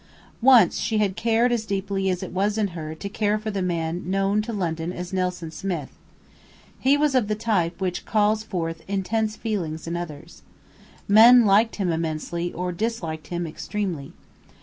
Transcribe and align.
Once 0.41 0.79
she 0.79 0.97
had 0.97 1.15
cared 1.15 1.51
as 1.51 1.63
deeply 1.63 2.09
as 2.09 2.23
it 2.23 2.31
was 2.31 2.57
in 2.57 2.69
her 2.69 2.95
to 2.95 3.07
care 3.07 3.37
for 3.37 3.51
the 3.51 3.61
man 3.61 4.09
known 4.09 4.41
to 4.41 4.51
London 4.51 4.91
as 4.91 5.13
"Nelson 5.13 5.51
Smith." 5.51 5.91
He 6.79 6.97
was 6.97 7.13
of 7.13 7.27
the 7.27 7.35
type 7.35 7.79
which 7.79 8.03
calls 8.03 8.41
forth 8.43 8.81
intense 8.87 9.35
feeling 9.35 9.79
in 9.85 9.95
others. 9.95 10.41
Men 11.07 11.45
liked 11.45 11.75
him 11.75 11.91
immensely 11.91 12.51
or 12.51 12.71
disliked 12.71 13.27
him 13.27 13.45
extremely. 13.45 14.11